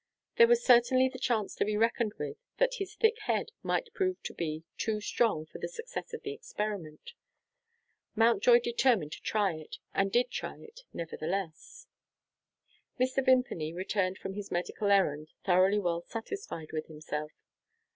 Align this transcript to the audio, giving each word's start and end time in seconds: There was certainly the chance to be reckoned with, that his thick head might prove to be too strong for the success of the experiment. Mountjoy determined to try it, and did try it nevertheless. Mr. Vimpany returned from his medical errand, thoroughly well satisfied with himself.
There 0.37 0.47
was 0.47 0.63
certainly 0.65 1.09
the 1.09 1.19
chance 1.19 1.53
to 1.53 1.63
be 1.63 1.77
reckoned 1.77 2.13
with, 2.17 2.37
that 2.57 2.77
his 2.79 2.95
thick 2.95 3.19
head 3.27 3.51
might 3.61 3.93
prove 3.93 4.17
to 4.23 4.33
be 4.33 4.63
too 4.75 4.99
strong 4.99 5.45
for 5.45 5.59
the 5.59 5.67
success 5.67 6.11
of 6.11 6.23
the 6.23 6.33
experiment. 6.33 7.13
Mountjoy 8.15 8.61
determined 8.61 9.11
to 9.11 9.21
try 9.21 9.53
it, 9.53 9.77
and 9.93 10.11
did 10.11 10.31
try 10.31 10.57
it 10.57 10.85
nevertheless. 10.91 11.85
Mr. 12.99 13.23
Vimpany 13.23 13.75
returned 13.75 14.17
from 14.17 14.33
his 14.33 14.49
medical 14.49 14.89
errand, 14.89 15.33
thoroughly 15.45 15.77
well 15.77 16.01
satisfied 16.01 16.71
with 16.71 16.87
himself. 16.87 17.31